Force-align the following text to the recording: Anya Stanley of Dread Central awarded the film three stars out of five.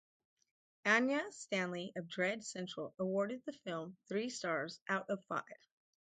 Anya 0.83 1.23
Stanley 1.31 1.93
of 1.95 2.07
Dread 2.07 2.43
Central 2.43 2.95
awarded 2.97 3.43
the 3.45 3.53
film 3.53 3.95
three 4.07 4.31
stars 4.31 4.79
out 4.89 5.11
of 5.11 5.23
five. 5.25 5.43